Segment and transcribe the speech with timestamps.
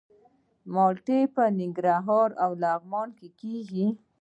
[0.73, 3.87] مالټې په ننګرهار او لغمان کې کیږي.